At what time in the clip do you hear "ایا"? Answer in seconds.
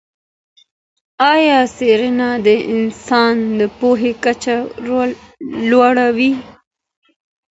1.33-1.59